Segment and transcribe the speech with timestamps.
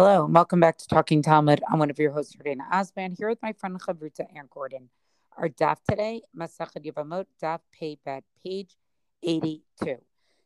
[0.00, 1.60] Hello, and welcome back to Talking Talmud.
[1.68, 4.90] I'm one of your hosts, Yardaena Osband, here with my friend Chavruta Anne Gordon.
[5.36, 7.98] Our daf today, Masachet Yevamot, daf pay
[8.44, 8.76] page
[9.24, 9.96] 82.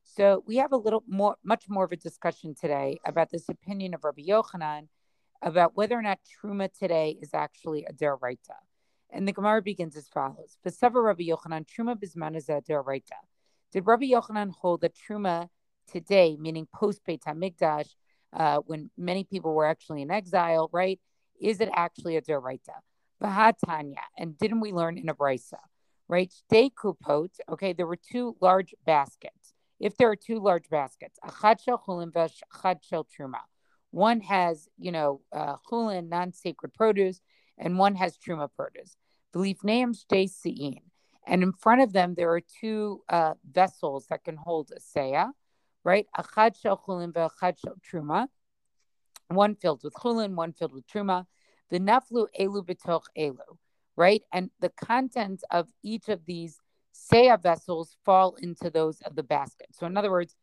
[0.04, 3.92] So we have a little more, much more of a discussion today about this opinion
[3.92, 4.88] of Rabbi Yochanan
[5.42, 8.56] about whether or not Truma today is actually a deraita.
[9.10, 13.20] And the Gemara begins as follows: B'savar Rabbi Yochanan, Truma bisman is a deraita.
[13.70, 15.50] Did Rabbi Yochanan hold that Truma
[15.86, 17.90] today, meaning post Beit Hamikdash,
[18.32, 21.00] uh, when many people were actually in exile, right?
[21.40, 22.76] Is it actually a deraita?
[23.22, 25.58] Bahatanya, and didn't we learn in a brisa,
[26.08, 26.32] right?
[26.32, 27.30] Stay kupot.
[27.48, 29.54] Okay, there were two large baskets.
[29.78, 33.40] If there are two large baskets, achad shel chulin v'achad shel truma.
[33.90, 37.20] One has, you know, uh, chulin, non-sacred produce,
[37.58, 38.96] and one has truma produce.
[39.34, 40.80] V'lifneim stay sein.
[41.26, 45.30] And in front of them, there are two uh, vessels that can hold a seah
[45.84, 46.06] right?
[46.16, 48.28] Achad shel chulin ve'achad shel truma.
[49.28, 51.26] One filled with chulin, one filled with truma.
[51.70, 53.56] The naflu elu betoch elu,
[53.96, 54.22] right?
[54.32, 56.58] And the contents of each of these
[56.94, 59.68] seah vessels fall into those of the basket.
[59.72, 60.36] So in other words,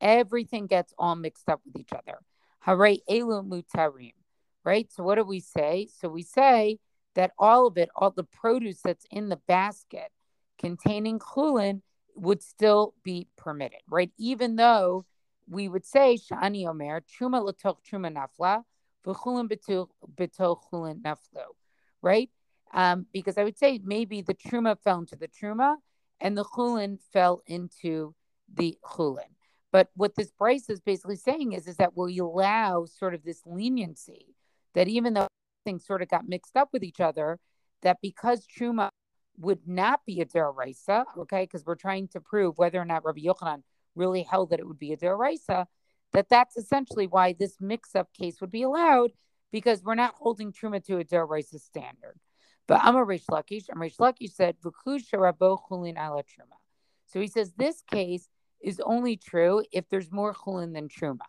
[0.00, 2.18] everything gets all mixed up with each other.
[2.60, 4.12] Hare elu mutarim,
[4.64, 4.92] right?
[4.92, 5.88] So what do we say?
[5.98, 6.78] So we say
[7.14, 10.10] that all of it, all the produce that's in the basket
[10.58, 11.80] containing chulin
[12.16, 14.12] would still be permitted, right?
[14.18, 15.04] Even though
[15.48, 18.62] we would say Shani Omer, Truma Latoch Truma Nafla,
[19.06, 21.44] V'chulin B'to Chulin Naflu,
[22.02, 22.30] right?
[22.72, 25.76] Um, because I would say maybe the Truma fell into the Truma
[26.20, 28.14] and the Chulin fell into
[28.52, 29.30] the Chulin.
[29.70, 33.42] But what this Bryce is basically saying is, is that we allow sort of this
[33.44, 34.34] leniency
[34.74, 35.26] that even though
[35.64, 37.38] things sort of got mixed up with each other,
[37.82, 38.88] that because Truma
[39.38, 43.20] would not be a deraisa, okay, because we're trying to prove whether or not Rabbi
[43.20, 43.62] Yochanan
[43.94, 45.66] really held that it would be a deraisa,
[46.12, 49.10] that that's essentially why this mix-up case would be allowed,
[49.52, 52.18] because we're not holding truma to a deraisa standard.
[52.66, 56.56] But Amar Reish Lakish, and Reish Lakish said, Rabo chulin ala truma.
[57.06, 58.28] So he says this case
[58.62, 61.26] is only true if there's more chulin than truma.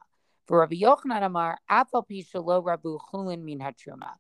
[0.48, 4.12] For Rabbi Yochanan Amar, Afal Pishalo Rabu chulin min truma.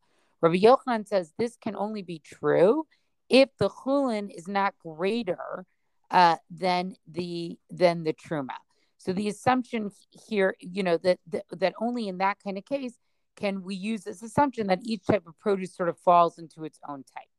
[0.42, 2.86] Rabbi Yochanan says this can only be true
[3.30, 5.66] if the chulin is not greater
[6.12, 8.58] uh, than the than the truma.
[8.98, 9.92] So the assumption
[10.28, 12.98] here, you know, that, that that only in that kind of case
[13.36, 16.80] can we use this assumption that each type of produce sort of falls into its
[16.88, 17.30] own type.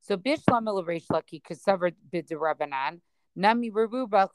[0.00, 3.00] So bishlam laki kasavar bidirabanan
[3.36, 4.28] nami rububa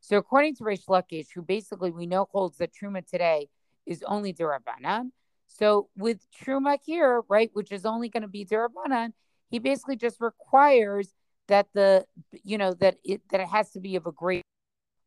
[0.00, 3.48] So according to Reish Lakish, who basically we know holds that truma today
[3.86, 5.10] is only derabanan.
[5.46, 9.12] So with truma here, right, which is only going to be derabanan,
[9.48, 11.12] he basically just requires
[11.48, 12.04] that the
[12.44, 14.42] you know that it that it has to be of a great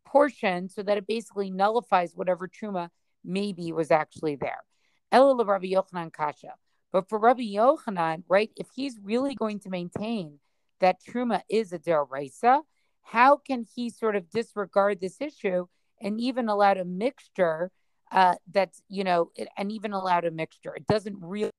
[0.06, 2.90] portion so that it basically nullifies whatever truma
[3.24, 4.63] maybe was actually there.
[5.13, 6.56] Elul Rabbi Yochanan Kasha.
[6.91, 10.40] But for Rabbi Yochanan, right, if he's really going to maintain
[10.80, 12.62] that truma is a deraisa,
[13.01, 15.68] how can he sort of disregard this issue
[16.01, 17.72] and even allow a mixture
[18.12, 20.74] uh, that's you know, and even allowed a mixture?
[20.75, 21.51] It doesn't really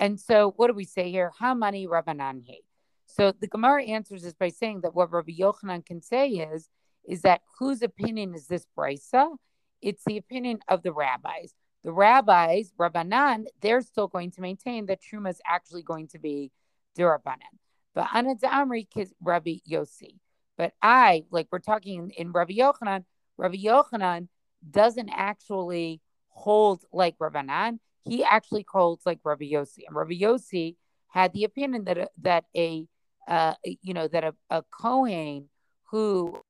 [0.00, 1.30] and so, what do we say here?
[1.38, 2.60] How many Rabbananhi?
[3.06, 6.70] So the Gemara answers this by saying that what Rabbi Yochanan can say is,
[7.06, 9.36] is that whose opinion is this brisa?
[9.82, 11.52] It's the opinion of the rabbis.
[11.84, 16.50] The rabbis, Rabbanan, they're still going to maintain that Truma is actually going to be
[16.98, 17.58] Durabanan.
[17.94, 18.86] But Anad Amri
[19.20, 20.16] Rabbi Yossi.
[20.56, 23.04] But I, like we're talking in, in Rabbi Yochanan,
[23.36, 24.28] Rabbi Yochanan
[24.70, 30.76] doesn't actually hold like Rabbanan he actually holds like Rabbi Yossi, and Rabbi Yossi
[31.08, 32.86] had the opinion that a, that a
[33.28, 35.48] uh, you know that a, a Kohen
[35.90, 36.40] who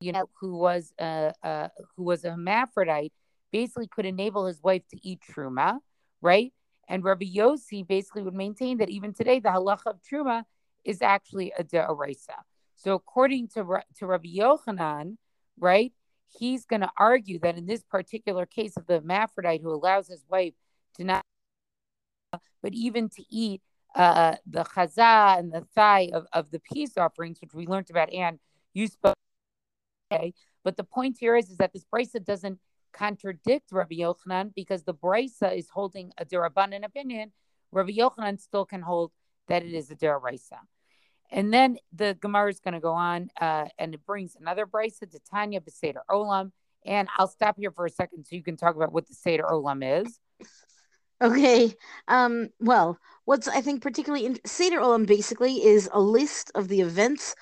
[0.00, 3.12] you know who was a, a who was a hermaphrodite
[3.52, 5.78] basically could enable his wife to eat truma,
[6.20, 6.52] right?
[6.88, 10.44] And Rabbi Yossi basically would maintain that even today the halacha of truma
[10.84, 12.36] is actually a deoraisa.
[12.74, 15.16] So according to to Rabbi Yochanan,
[15.58, 15.92] right,
[16.38, 20.24] he's going to argue that in this particular case of the hermaphrodite who allows his
[20.28, 20.54] wife
[20.96, 21.22] to not,
[22.62, 23.62] but even to eat
[23.94, 28.12] uh, the chaza and the thigh of, of the peace offerings, which we learned about,
[28.12, 28.38] and
[28.72, 29.14] you spoke.
[30.12, 30.34] Okay.
[30.64, 32.58] But the point here is, is that this brisa doesn't
[32.92, 37.32] contradict Rabbi Yochanan because the brisa is holding a derabanan opinion.
[37.72, 39.12] Rabbi Yochanan still can hold
[39.48, 40.58] that it is a deraisa.
[41.30, 45.10] And then the Gemara is going to go on uh, and it brings another brisa
[45.10, 46.52] to Tanya Beseder Olam.
[46.86, 49.44] And I'll stop here for a second so you can talk about what the Seder
[49.44, 50.20] Olam is.
[51.24, 51.74] Okay.
[52.08, 56.82] Um, well, what's I think particularly in Seder Olam basically is a list of the
[56.82, 57.34] events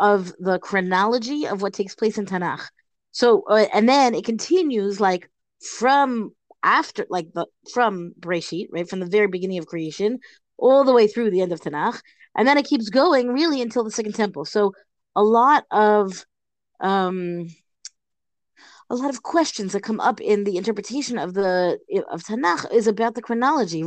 [0.00, 2.66] of the chronology of what takes place in Tanakh.
[3.12, 5.30] So, uh, and then it continues like
[5.78, 6.32] from
[6.64, 10.18] after, like the from Breshit, right from the very beginning of creation,
[10.58, 12.00] all the way through the end of Tanakh,
[12.36, 14.44] and then it keeps going really until the Second Temple.
[14.44, 14.72] So
[15.14, 16.24] a lot of
[16.80, 17.46] um,
[18.90, 21.78] a lot of questions that come up in the interpretation of the
[22.10, 23.82] of Tanakh is about the chronology.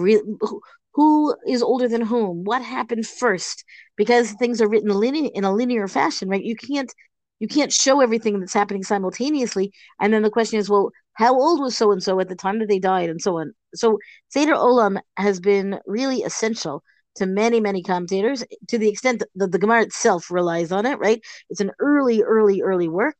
[0.93, 2.43] who is older than whom?
[2.45, 3.65] What happened first?
[3.97, 6.43] Because things are written in a linear fashion, right?
[6.43, 6.93] You can't
[7.39, 9.73] you can't show everything that's happening simultaneously.
[9.99, 12.59] And then the question is, well, how old was so and so at the time
[12.59, 13.53] that they died, and so on.
[13.75, 16.83] So Seder Olam has been really essential
[17.15, 20.97] to many, many commentators, to the extent that the Gemara itself relies on it.
[20.99, 21.21] Right?
[21.49, 23.17] It's an early, early, early work.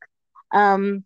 [0.52, 1.04] Um,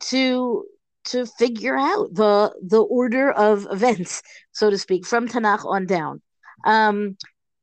[0.00, 0.64] to
[1.06, 6.22] to figure out the the order of events, so to speak, from Tanakh on down.
[6.64, 7.16] Um,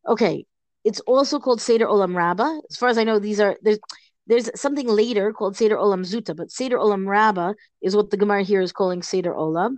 [0.08, 0.46] okay,
[0.84, 2.60] it's also called Seder Olam Rabbah.
[2.70, 3.80] As far as I know, these are there's
[4.28, 8.44] there's something later called Seder Olam Zuta, but Seder Olam Rabbah is what the Gemara
[8.44, 9.78] here is calling Seder Olam,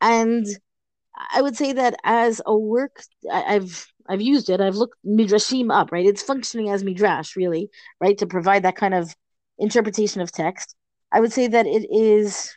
[0.00, 0.46] and
[1.32, 4.60] I would say that as a work, I, I've I've used it.
[4.60, 5.92] I've looked midrashim up.
[5.92, 7.70] Right, it's functioning as midrash, really,
[8.00, 9.14] right, to provide that kind of
[9.58, 10.74] interpretation of text.
[11.12, 12.56] I would say that it is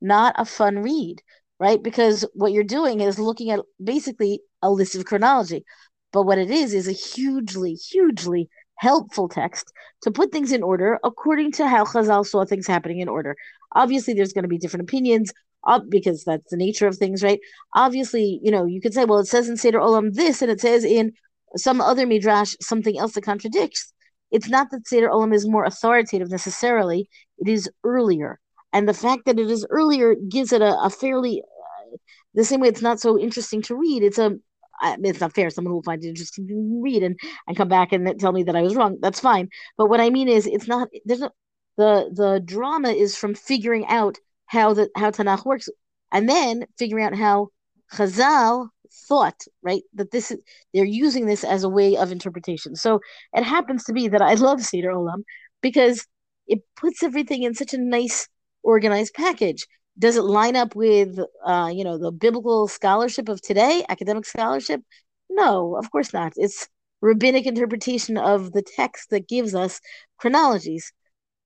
[0.00, 1.22] not a fun read,
[1.58, 1.82] right?
[1.82, 5.64] Because what you're doing is looking at basically a list of chronology.
[6.12, 10.98] But what it is is a hugely, hugely helpful text to put things in order
[11.02, 13.36] according to how Chazal saw things happening in order.
[13.72, 15.32] Obviously, there's going to be different opinions
[15.66, 17.40] uh, because that's the nature of things, right?
[17.74, 20.60] Obviously, you know, you could say, well, it says in Seder Olam this, and it
[20.60, 21.12] says in
[21.56, 23.92] some other midrash something else that contradicts.
[24.30, 27.08] It's not that Seder Olam is more authoritative necessarily,
[27.38, 28.38] it is earlier.
[28.72, 31.96] And the fact that it is earlier gives it a, a fairly, uh,
[32.34, 34.36] the same way it's not so interesting to read, it's a,
[34.82, 35.48] it's not fair.
[35.48, 38.56] Someone will find it interesting to read and, and come back and tell me that
[38.56, 38.98] I was wrong.
[39.00, 39.48] That's fine.
[39.78, 41.30] But what I mean is, it's not, there's no,
[41.78, 45.68] the, the drama is from figuring out how the, how Tanakh works
[46.12, 47.48] and then figuring out how
[47.92, 48.68] Chazal
[49.08, 50.38] thought, right, that this is
[50.74, 52.76] they're using this as a way of interpretation.
[52.76, 53.00] So
[53.32, 55.22] it happens to be that I love Seder Olam
[55.62, 56.06] because
[56.46, 58.28] it puts everything in such a nice,
[58.62, 59.66] organized package.
[59.98, 64.82] Does it line up with, uh, you know, the biblical scholarship of today, academic scholarship?
[65.30, 66.34] No, of course not.
[66.36, 66.68] It's
[67.00, 69.80] rabbinic interpretation of the text that gives us
[70.18, 70.92] chronologies.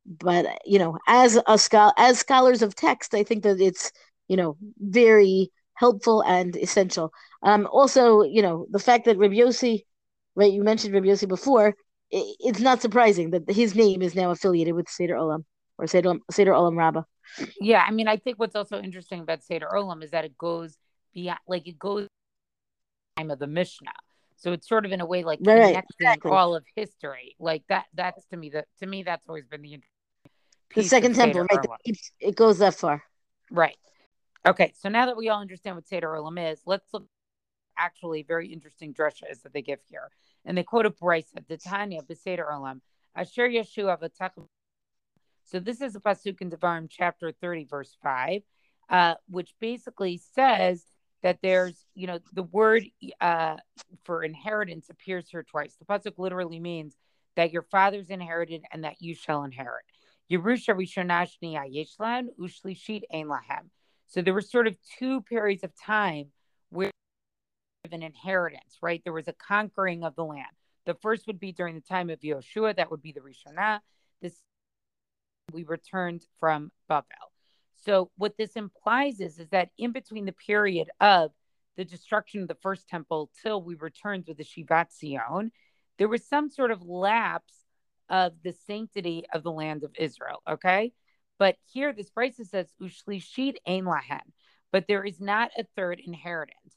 [0.06, 3.92] But you know, as a scholar, as scholars of text, I think that it's
[4.28, 7.10] you know very helpful and essential.
[7.42, 9.84] Um, also, you know, the fact that Rabbi Yossi,
[10.36, 11.68] right, you mentioned Rabbi Yossi before,
[12.10, 15.44] it, it's not surprising that his name is now affiliated with Seder Olam
[15.78, 17.04] or Seder, Seder Olam Rabbah.
[17.60, 20.76] Yeah, I mean, I think what's also interesting about Seder Olam is that it goes
[21.14, 22.06] beyond, like it goes
[23.16, 24.00] time of the Mishnah.
[24.36, 26.30] So it's sort of in a way like right, connecting exactly.
[26.30, 27.36] all of history.
[27.38, 27.86] Like that.
[27.94, 29.80] That's to me the to me that's always been the
[30.74, 31.66] the second temple, right?
[32.20, 33.02] it goes that far.
[33.50, 33.76] Right.
[34.46, 37.06] Okay, so now that we all understand what Seder Olam is, let's look
[37.76, 40.10] actually very interesting drushes that they give here.
[40.44, 42.80] And they quote a Brisa, the Tanya Beseder Olam,
[43.14, 44.30] Asher Yeshua V'tach.
[45.44, 48.42] So this is a pasuk in Devarim chapter 30, verse 5,
[48.88, 50.84] uh, which basically says
[51.22, 52.84] that there's, you know, the word
[53.20, 53.56] uh,
[54.04, 55.76] for inheritance appears here twice.
[55.76, 56.96] The pasuk literally means
[57.36, 59.84] that your father's inherited and that you shall inherit.
[60.30, 63.68] Yerusha Rishonashni Yeshlan Ushlishit Ein Lahem.
[64.10, 66.26] So there were sort of two periods of time
[66.70, 66.90] where
[67.90, 69.00] an inheritance, right?
[69.04, 70.46] There was a conquering of the land.
[70.86, 73.80] The first would be during the time of Yoshua, that would be the Rishonah.
[74.20, 74.34] This
[75.52, 77.06] we returned from Babel.
[77.84, 81.32] So what this implies is, is that in between the period of
[81.76, 85.50] the destruction of the first temple till we returned with the Shivat Zion,
[85.98, 87.64] there was some sort of lapse
[88.08, 90.42] of the sanctity of the land of Israel.
[90.48, 90.92] Okay.
[91.40, 94.20] But here, this Brisa says, Ushlishit ein lahen,
[94.70, 96.76] but there is not a third inheritance.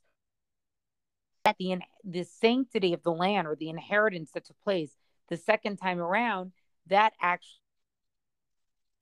[1.44, 4.96] That the, the sanctity of the land or the inheritance that took place
[5.28, 6.54] the second time around,
[6.88, 7.60] that actually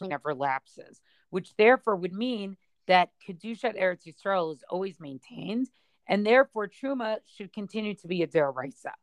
[0.02, 1.00] never lapses,
[1.30, 5.68] which therefore would mean that Kedushat Eretz Yisrael is always maintained,
[6.08, 8.94] and therefore Truma should continue to be a deraisa.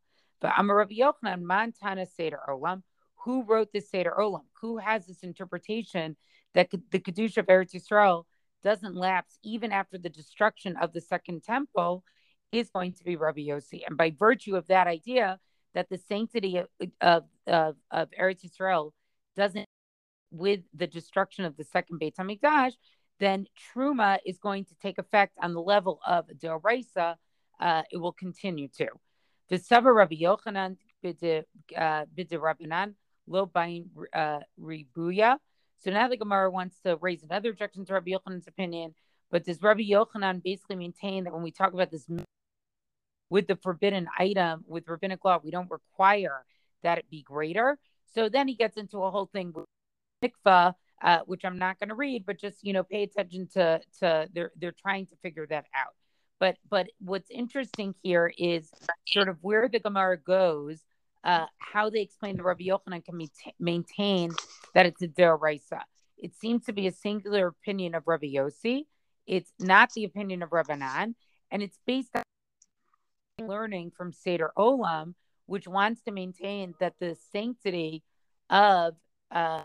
[0.41, 2.83] But Rabbi Yochanan, man tana Seder Olam,
[3.19, 4.43] who wrote this Seder Olam?
[4.61, 6.17] Who has this interpretation
[6.55, 8.25] that the Kedusha of Eretz Yisrael
[8.63, 12.05] doesn't lapse even after the destruction of the second temple
[12.53, 13.83] is going to be Rabbi Yossi.
[13.87, 15.39] And by virtue of that idea
[15.75, 16.67] that the sanctity of,
[17.47, 18.93] of, of, Eretz Yisrael
[19.37, 19.67] doesn't,
[20.31, 22.73] with the destruction of the second Beit HaMikdash,
[23.21, 27.17] then Truma is going to take effect on the level of Doraisa.
[27.61, 28.89] Uh, it will continue to.
[29.49, 31.45] The Sava Rabbi Yochanan bide
[31.77, 32.95] uh, Rabbanan
[33.27, 35.37] lo bain uh, ribuya
[35.79, 38.95] so now the Gemara wants to raise another objection to Rabbi Yochanan's opinion,
[39.31, 42.07] But does Rabbi Yochanan basically maintain that when we talk about this
[43.31, 46.45] with the forbidden item with rabbinic law, we don't require
[46.83, 47.79] that it be greater?
[48.15, 49.67] So then he gets into a whole thing with
[50.25, 53.81] mikvah, uh, which I'm not going to read, but just you know pay attention to
[54.01, 55.95] to they're they're trying to figure that out.
[56.41, 58.73] But but what's interesting here is
[59.07, 60.81] sort of where the Gemara goes,
[61.25, 63.31] uh, how they explain the Rabbi Yochanan can be
[63.61, 64.31] maintain
[64.79, 65.81] that it's a deraisa.
[66.17, 68.85] It seems to be a singular opinion of Rabbi Yossi.
[69.27, 71.17] It's not the opinion of Rabbanan,
[71.51, 72.23] and it's based on
[73.45, 75.15] learning from Seder Olam,
[75.47, 78.05] which wants to maintain that the sanctity
[78.51, 78.95] of
[79.33, 79.63] uh,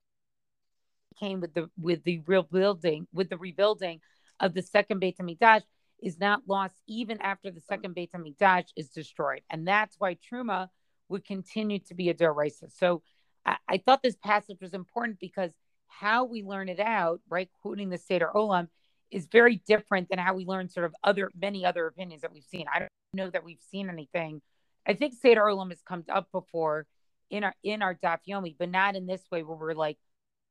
[1.20, 4.01] came with the with the rebuilding with the rebuilding
[4.39, 5.62] of the second Beit Hamikdash
[6.01, 10.70] is not lost even after the second Beit Hamikdash is destroyed, and that's why Truma
[11.08, 12.72] would continue to be a deraisa.
[12.75, 13.03] So
[13.45, 15.51] I, I, thought this passage was important because
[15.88, 18.67] how we learn it out, right, quoting the Seder Olam,
[19.12, 22.43] is very different than how we learn sort of other many other opinions that we've
[22.43, 22.65] seen.
[22.73, 24.41] I don't know that we've seen anything.
[24.88, 26.88] I think Seder Olam has come up before
[27.29, 29.97] in our in our Daf Yomi, but not in this way where we're like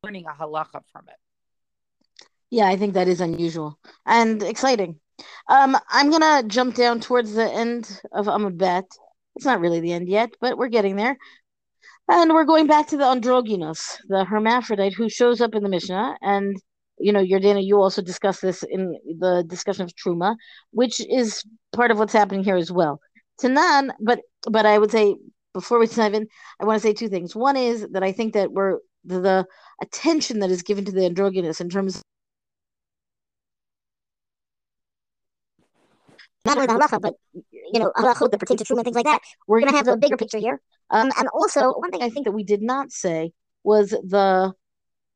[0.03, 2.25] learning a halacha from it.
[2.49, 4.99] Yeah, I think that is unusual and exciting.
[5.47, 8.85] Um, I'm gonna jump down towards the end of Amud Bet.
[9.35, 11.17] It's not really the end yet, but we're getting there.
[12.09, 16.17] And we're going back to the androgynous, the hermaphrodite who shows up in the Mishnah.
[16.21, 16.57] And,
[16.99, 20.35] you know, Yardaena, you also discussed this in the discussion of Truma,
[20.71, 22.99] which is part of what's happening here as well.
[23.41, 24.19] Tanan, but
[24.49, 25.15] but I would say
[25.53, 26.27] before we dive in,
[26.59, 27.35] I want to say two things.
[27.35, 29.45] One is that I think that we're the, the
[29.81, 32.01] attention that is given to the androgynous in terms
[36.45, 39.05] not only the halacha, but you know, halachot that pertain to truma and things like
[39.05, 39.21] that.
[39.47, 40.61] We're going to have a bigger picture here.
[40.89, 43.31] Um, and also, one thing I think that we did not say
[43.63, 44.53] was the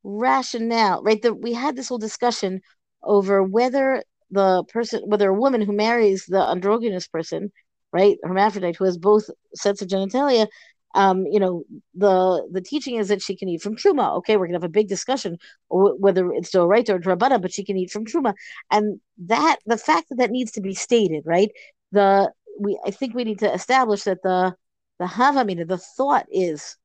[0.03, 1.21] rationale, right?
[1.21, 2.61] That we had this whole discussion
[3.03, 7.51] over whether the person, whether a woman who marries the androgynous person,
[7.91, 10.47] right, hermaphrodite, who has both sets of genitalia,
[10.97, 11.63] um, you know,
[11.93, 14.17] the the teaching is that she can eat from truma.
[14.17, 15.37] Okay, we're gonna have a big discussion
[15.69, 18.33] whether it's still right or drabana, but she can eat from truma,
[18.71, 21.51] and that the fact that that needs to be stated, right?
[21.91, 24.55] The we I think we need to establish that the
[24.97, 26.75] the havamina, the thought is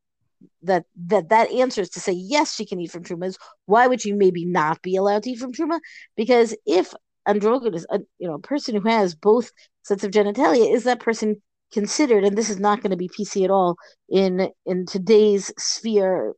[0.63, 3.27] that that that answers to say yes, she can eat from truma.
[3.29, 5.81] Is why would she maybe not be allowed to eat from truma?
[6.17, 6.93] Because if
[7.27, 9.51] androgynous, a, you know, a person who has both
[9.85, 11.41] sets of genitalia, is that person
[11.73, 13.77] considered, and this is not going to be PC at all
[14.09, 16.35] in in today's sphere,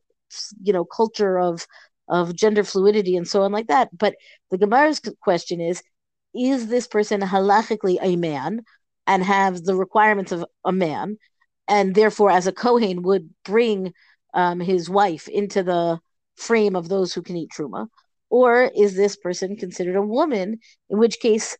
[0.61, 1.65] you know, culture of
[2.07, 3.89] of gender fluidity and so on like that.
[3.97, 4.15] But
[4.51, 5.81] the Gemara's question is:
[6.33, 8.61] Is this person halachically a man
[9.07, 11.17] and have the requirements of a man,
[11.67, 13.93] and therefore, as a kohen, would bring
[14.33, 15.99] um, his wife into the
[16.35, 17.87] frame of those who can eat truma?
[18.29, 21.57] Or is this person considered a woman, in which case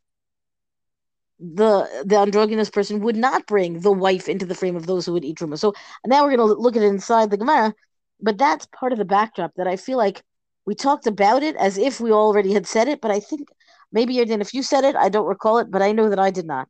[1.40, 5.14] the the androgynous person would not bring the wife into the frame of those who
[5.14, 5.58] would eat truma.
[5.58, 5.74] So
[6.06, 7.74] now we're going to look at it inside the Gemara,
[8.22, 10.24] but that's part of the backdrop that I feel like
[10.66, 13.50] we talked about it as if we already had said it, but I think
[13.92, 14.42] maybe didn't.
[14.42, 16.70] If you said it, I don't recall it, but I know that I did not.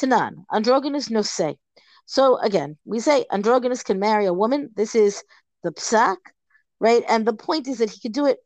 [0.00, 1.56] Tanan, androgynous no say.
[2.06, 4.70] So again, we say androgynous can marry a woman.
[4.76, 5.22] This is
[5.62, 6.16] the psak,
[6.80, 7.02] right?
[7.08, 8.38] And the point is that he could do it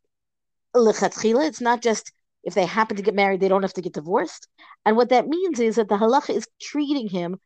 [0.75, 2.13] It's not just
[2.45, 4.49] if they happen to get married, they don't have to get divorced.
[4.85, 7.39] And what that means is that the halacha is treating him.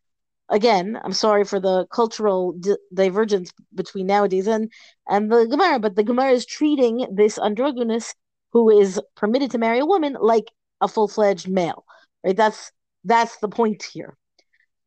[0.48, 4.70] Again, I'm sorry for the cultural di- divergence between nowadays and
[5.08, 8.14] and the Gemara, but the Gemara is treating this androgynous
[8.52, 11.84] who is permitted to marry a woman like a full fledged male.
[12.24, 12.36] Right?
[12.36, 12.70] That's
[13.04, 14.16] that's the point here.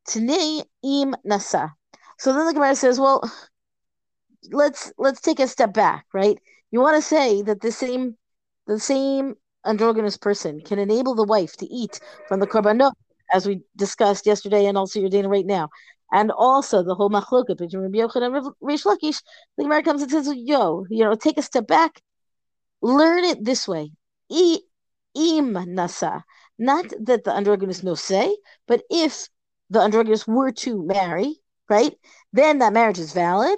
[0.08, 1.74] Tnei im nasa.
[2.20, 3.24] So then the Gemara says, well,
[4.52, 6.38] let's let's take a step back, right?
[6.72, 8.18] You want to say that the same
[8.68, 9.36] the same
[9.66, 12.94] androgynous person can enable the wife to eat from the korbanot,
[13.34, 15.70] as we discussed yesterday and also Yardaena right now.
[16.12, 19.22] And also the whole machloket between Rabbi Yochanan and Reish Lakish,
[19.58, 22.02] the Gemara comes and says, yo, you know, take a step back,
[22.82, 23.92] learn it this way.
[24.30, 26.24] Im nasa.
[26.58, 28.36] Not that the androgynous no say,
[28.68, 29.28] but if
[29.70, 31.94] the androgynous were to marry, right,
[32.32, 33.58] then that marriage is valid.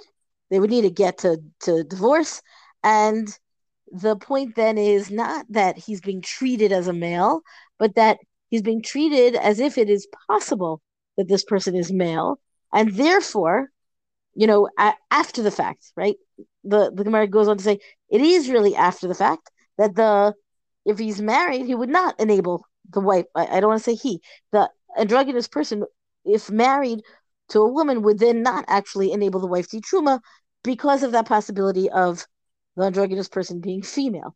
[0.50, 2.42] They would need to get to, to divorce.
[2.82, 3.28] And
[3.92, 7.40] the point then is not that he's being treated as a male,
[7.78, 8.18] but that
[8.50, 10.80] he's being treated as if it is possible
[11.16, 12.38] that this person is male,
[12.72, 13.68] and therefore,
[14.34, 16.16] you know, a- after the fact, right?
[16.64, 17.80] The the Gemara goes on to say
[18.10, 20.34] it is really after the fact that the
[20.84, 23.26] if he's married, he would not enable the wife.
[23.34, 24.20] I, I don't want to say he,
[24.52, 25.84] the androgynous person,
[26.24, 27.02] if married
[27.50, 30.20] to a woman, would then not actually enable the wife to truma
[30.64, 32.26] because of that possibility of
[32.78, 34.34] the androgynous person being female.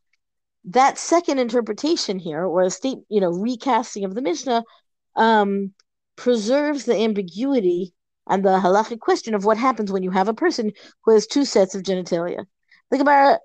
[0.65, 4.65] that second interpretation here, or a state, you know, recasting of the Mishnah,
[5.17, 5.73] um,
[6.17, 7.95] preserves the ambiguity
[8.29, 10.73] and the halachic question of what happens when you have a person
[11.05, 12.47] who has two sets of genitalia.
[12.91, 13.41] The Gemara,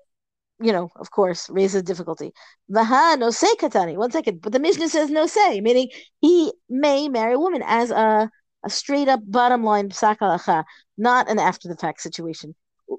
[0.60, 2.32] you know, of course, raises difficulty.
[2.70, 3.96] Vaha no say katani.
[3.96, 5.88] One second, but the Mishnah says no say, meaning
[6.20, 8.30] he may marry a woman as a
[8.64, 10.64] a straight up bottom line psak
[10.96, 12.54] not an after the fact situation.
[12.88, 12.96] So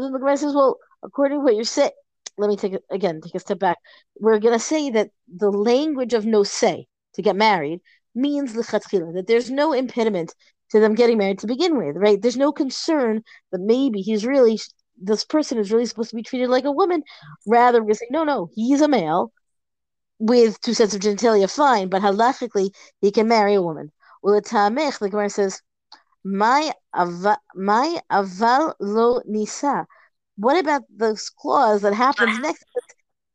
[0.00, 1.90] then the Gemara says, well, according to what you're saying,
[2.38, 3.78] let me take it again, take a step back.
[4.18, 7.80] We're to say that the language of no say to get married
[8.14, 10.34] means lechatchila, that there's no impediment
[10.70, 12.20] to them getting married to begin with, right?
[12.20, 14.58] There's no concern that maybe he's really,
[15.00, 17.02] this person is really supposed to be treated like a woman.
[17.46, 19.32] Rather, we say no, no, he's a male
[20.18, 23.90] with two sets of genitalia, fine, but halachically, he can marry a woman.
[24.22, 25.60] Well, the Gemara says,
[26.24, 26.72] my,
[27.54, 29.86] my aval lo nisa.
[30.36, 32.64] What about this clause that happens next?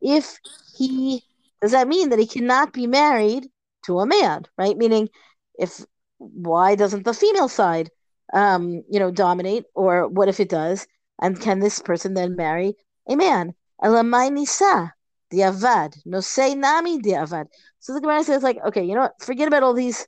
[0.01, 0.39] If
[0.77, 1.24] he
[1.62, 3.48] does that mean that he cannot be married
[3.86, 4.77] to a man, right?
[4.77, 5.10] Meaning,
[5.58, 5.84] if
[6.17, 7.89] why doesn't the female side,
[8.34, 10.88] um, you know, dominate, or what if it does?
[11.20, 12.75] And can this person then marry
[13.08, 13.53] a man?
[13.84, 14.94] Elamai nisa
[15.32, 17.46] diavad, no say nami diavad.
[17.79, 19.22] So the Gemara says, like, okay, you know what?
[19.22, 20.08] Forget about all these.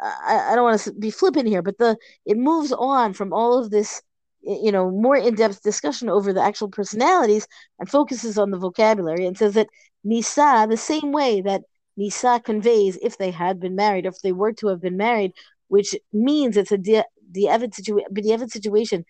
[0.00, 3.58] I, I don't want to be flippant here, but the it moves on from all
[3.58, 4.02] of this
[4.42, 7.46] you know more in-depth discussion over the actual personalities
[7.78, 9.68] and focuses on the vocabulary and says that
[10.02, 11.60] nisa the same way that
[11.98, 15.32] nisa conveys if they had been married if they were to have been married
[15.68, 17.04] which means it's a the
[17.36, 19.04] evid situation the evid situation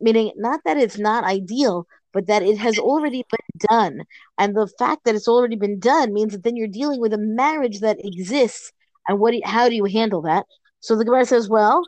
[0.00, 4.02] meaning not that it's not ideal but that it has already been done.
[4.38, 7.18] And the fact that it's already been done means that then you're dealing with a
[7.18, 8.72] marriage that exists
[9.08, 10.44] and what how do you handle that
[10.80, 11.84] so the gemara says well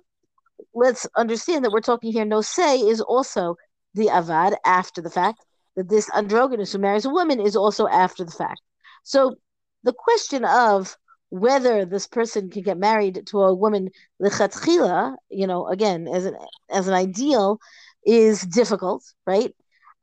[0.75, 2.25] let's understand that we're talking here.
[2.25, 3.57] No say is also
[3.95, 5.45] the avad after the fact.
[5.77, 8.61] That this androgynous who marries a woman is also after the fact.
[9.03, 9.35] So
[9.83, 10.97] the question of
[11.31, 13.89] whether this person can get married to a woman
[14.23, 16.37] lechatchila, you know, again as an
[16.71, 17.59] as an ideal,
[18.07, 19.53] is difficult, right?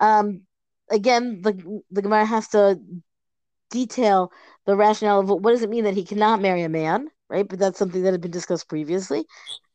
[0.02, 0.42] Um,
[0.90, 2.78] again, the the Gemara has to
[3.72, 4.32] detail
[4.66, 7.48] the rationale of what does it mean that he cannot marry a man, right?
[7.48, 9.26] But that's something that had been discussed previously.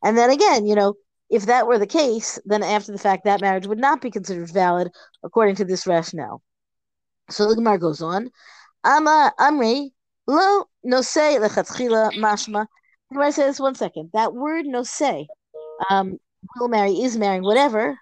[0.04, 0.94] And then again, you know,
[1.28, 4.48] if that were the case, then after the fact, that marriage would not be considered
[4.52, 4.90] valid
[5.24, 6.42] according to this rationale.
[7.30, 8.30] So the Gemara goes on.
[8.84, 9.90] Ama Amri
[10.28, 12.66] lo no say lechatchila mashma.
[13.18, 14.10] I say this one second.
[14.12, 15.26] That word no say,
[15.90, 16.18] um,
[16.58, 17.98] will marry, is marrying, whatever,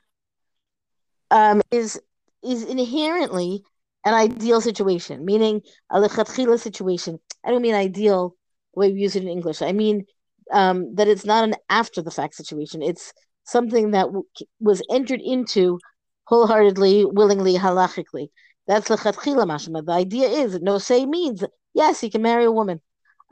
[1.30, 2.00] um, is
[2.42, 3.62] is inherently
[4.04, 7.18] an ideal situation, meaning a situation.
[7.44, 8.36] I don't mean ideal
[8.74, 9.62] the way we use it in English.
[9.62, 10.04] I mean
[10.52, 12.82] um, that it's not an after the fact situation.
[12.82, 13.12] It's
[13.44, 14.24] something that w-
[14.60, 15.78] was entered into
[16.24, 18.28] wholeheartedly, willingly, halachically.
[18.66, 19.84] That's lechatchila mashma.
[19.84, 22.80] The idea is no say means yes, he can marry a woman.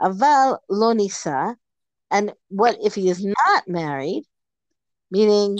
[0.00, 1.56] Aval lo nisa,
[2.10, 4.24] and what if he is not married?
[5.10, 5.58] Meaning,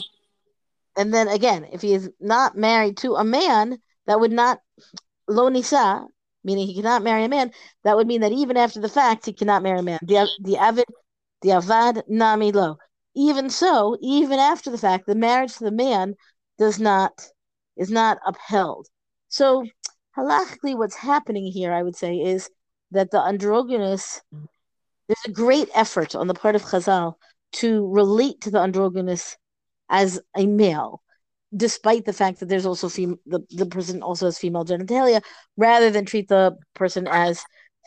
[0.96, 4.59] and then again, if he is not married to a man, that would not
[5.29, 6.07] lo nisa,
[6.45, 7.53] meaning he cannot marry a man.
[7.85, 9.99] That would mean that even after the fact, he cannot marry a man.
[10.03, 10.87] The avid
[11.42, 12.77] the avad nami lo.
[13.14, 16.14] Even so, even after the fact, the marriage to the man
[16.59, 17.12] does not
[17.77, 18.87] is not upheld.
[19.29, 19.64] So
[20.16, 22.49] halachically, what's happening here, I would say, is
[22.90, 24.21] that the androgynous
[25.09, 27.14] there's a great effort on the part of Chazal
[27.53, 29.37] to relate to the androgynous
[29.90, 31.03] as a male,
[31.55, 35.23] despite the fact that there's also fem- the, the person also has female genitalia,
[35.57, 37.45] rather than treat the person as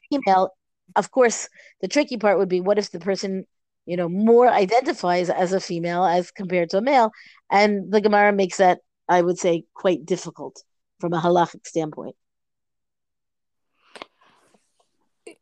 [0.10, 0.52] female
[0.96, 1.50] of course,
[1.82, 3.46] the tricky part would be what if the person,
[3.86, 7.12] you know, more identifies as a female as compared to a male,
[7.50, 10.64] and the Gemara makes that, I would say, quite difficult
[11.00, 12.16] from a halachic standpoint.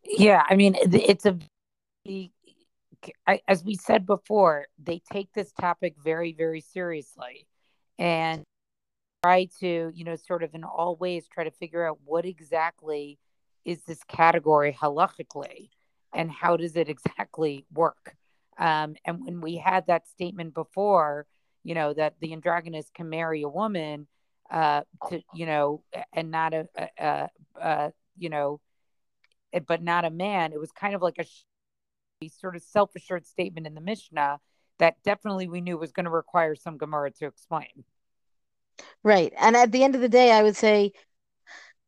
[0.03, 1.37] Yeah, I mean, it's a,
[3.47, 7.47] as we said before, they take this topic very, very seriously,
[7.99, 8.43] and
[9.23, 13.17] try to, you know, sort of in all ways try to figure out what exactly
[13.65, 15.69] is this category halachically
[16.13, 18.15] and how does it exactly work?
[18.57, 21.25] Um, and when we had that statement before,
[21.63, 24.07] you know, that the androgynous can marry a woman,
[24.51, 27.29] uh, to, you know, and not a, a,
[27.59, 28.59] a, you know,
[29.67, 33.67] but not a man, it was kind of like a sort of self assured statement
[33.67, 34.39] in the Mishnah
[34.83, 37.85] that definitely we knew was going to require some Gemara to explain.
[39.01, 39.31] Right.
[39.39, 40.91] And at the end of the day, I would say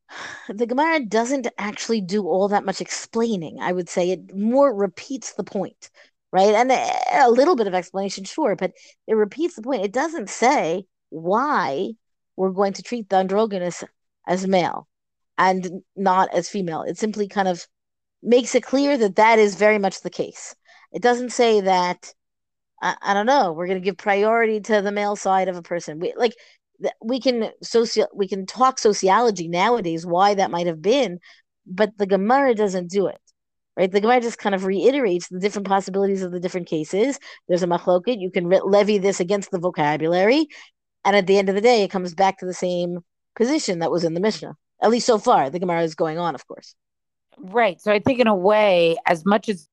[0.47, 3.59] the Gemara doesn't actually do all that much explaining.
[3.59, 5.89] I would say it more repeats the point,
[6.31, 6.55] right?
[6.55, 8.71] And eh, a little bit of explanation, sure, but
[9.07, 9.83] it repeats the point.
[9.83, 11.91] It doesn't say why
[12.37, 13.83] we're going to treat the androgynous
[14.25, 14.87] as male
[15.37, 16.83] and not as female.
[16.83, 17.67] It simply kind of
[18.23, 20.55] makes it clear that that is very much the case.
[20.93, 22.13] It doesn't say that
[22.81, 25.61] I, I don't know, we're going to give priority to the male side of a
[25.61, 25.99] person.
[25.99, 26.33] We like
[27.01, 31.19] we can social we can talk sociology nowadays why that might have been,
[31.65, 33.19] but the Gemara doesn't do it.
[33.77, 37.19] Right, the Gemara just kind of reiterates the different possibilities of the different cases.
[37.49, 38.21] There's a machloket.
[38.21, 40.47] You can re- levy this against the vocabulary,
[41.03, 42.99] and at the end of the day, it comes back to the same
[43.35, 44.55] position that was in the Mishnah.
[44.81, 46.73] At least so far, the Gemara is going on, of course.
[47.37, 47.81] Right.
[47.81, 49.67] So I think, in a way, as much as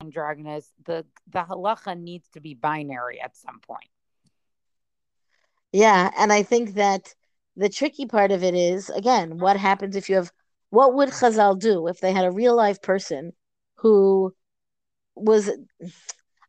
[0.00, 3.90] androgynous, the the halacha needs to be binary at some point.
[5.72, 7.14] Yeah, and I think that
[7.56, 10.32] the tricky part of it is again, what happens if you have
[10.70, 13.32] what would Chazal do if they had a real life person
[13.76, 14.34] who
[15.14, 15.50] was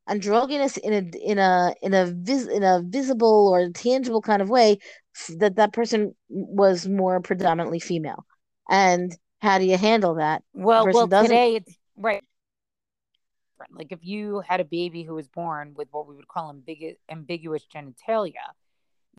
[0.09, 4.49] androgynous in a in a in a vis, in a visible or tangible kind of
[4.49, 4.77] way
[5.37, 8.25] that that person was more predominantly female
[8.69, 11.29] and how do you handle that well well doesn't...
[11.29, 12.23] today it's right
[13.71, 16.97] like if you had a baby who was born with what we would call ambigu-
[17.09, 18.31] ambiguous genitalia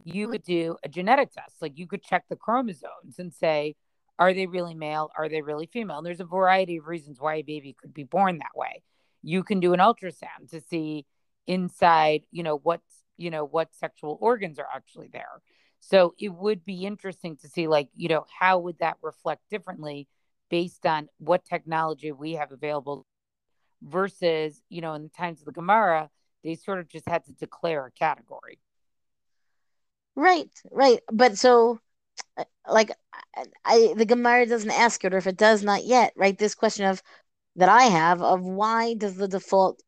[0.05, 0.33] you mm-hmm.
[0.33, 3.75] could do a genetic test like you could check the chromosomes and say
[4.19, 5.11] are they really male?
[5.17, 5.99] Are they really female?
[5.99, 8.83] And there's a variety of reasons why a baby could be born that way.
[9.23, 11.07] You can do an ultrasound to see
[11.47, 12.81] inside, you know, what,
[13.17, 15.41] you know, what sexual organs are actually there.
[15.81, 20.09] So it would be interesting to see, like, you know, how would that reflect differently
[20.51, 23.07] based on what technology we have available
[23.83, 26.11] versus, you know, in the times of the Gemara,
[26.45, 28.59] they sort of just had to declare a category.
[30.15, 31.01] Right, right.
[31.13, 31.81] But so
[32.37, 32.91] uh, like
[33.65, 36.37] I the Gemara doesn't ask it, or if it does not yet, right?
[36.39, 37.03] This question of
[37.57, 39.83] that I have of why does the default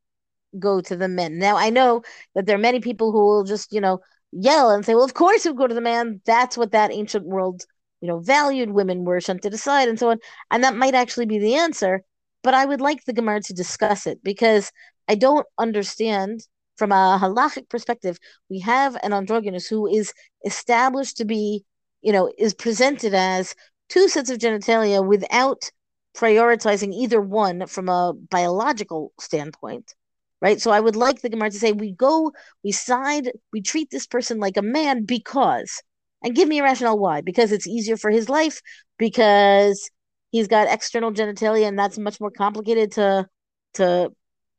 [0.59, 1.38] go to the men?
[1.38, 2.03] Now I know
[2.35, 4.00] that there are many people who will just, you know,
[4.33, 6.20] yell and say, Well, of course it would go to the man.
[6.26, 7.64] That's what that ancient world,
[8.00, 8.70] you know, valued.
[8.70, 10.18] Women were shunted aside and so on.
[10.50, 12.05] And that might actually be the answer.
[12.42, 14.72] But I would like the Gemara to discuss it because
[15.09, 16.40] I don't understand
[16.76, 18.18] from a halachic perspective.
[18.48, 21.64] We have an androgynous who is established to be
[22.03, 23.55] you know, is presented as
[23.88, 25.70] two sets of genitalia without
[26.16, 29.94] prioritizing either one from a biological standpoint
[30.40, 32.33] right so i would like the gemara to say we go
[32.64, 35.81] we side we treat this person like a man because
[36.24, 38.61] and give me a rationale why because it's easier for his life
[38.98, 39.88] because
[40.31, 43.27] he's got external genitalia and that's much more complicated to
[43.75, 44.11] to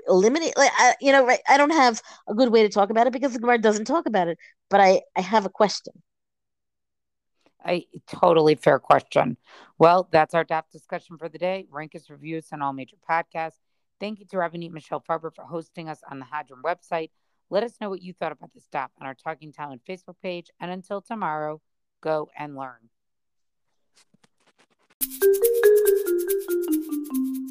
[0.07, 3.07] eliminate like I, you know right i don't have a good way to talk about
[3.07, 4.37] it because the gemara doesn't talk about it
[4.69, 5.93] but i i have a question
[7.67, 9.37] a totally fair question.
[9.77, 11.67] Well, that's our DAF discussion for the day.
[11.69, 13.59] Rank us reviews on all major podcasts.
[13.99, 17.11] Thank you to Rabbanit Michelle Farber for hosting us on the Hadran website.
[17.49, 20.49] Let us know what you thought about this DAF on our Talking Talmud Facebook page.
[20.59, 21.61] And until tomorrow,
[22.01, 22.89] go and learn.
[25.01, 25.03] う
[27.37, 27.41] ん。